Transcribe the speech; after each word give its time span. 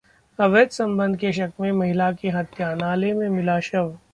अवैध 0.39 0.69
संबंध 0.69 1.17
के 1.17 1.31
शक 1.33 1.51
में 1.61 1.71
महिला 1.71 2.11
की 2.11 2.29
हत्या, 2.29 2.73
नाले 2.75 3.13
में 3.13 3.27
मिला 3.29 3.59
शव 3.59 3.97